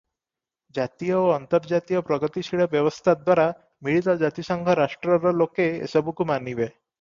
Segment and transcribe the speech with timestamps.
[0.77, 3.45] ଜାତୀୟ ଓ ଅନ୍ତର୍ଜାତୀୟ ପ୍ରଗତିଶୀଳ ବ୍ୟବସ୍ଥା ଦ୍ୱାରା
[3.89, 6.69] ମିଳିତ ଜାତିସଂଘ ରାଷ୍ଟ୍ରର ଲୋକେ ଏସବୁକୁ ମାନିବେ।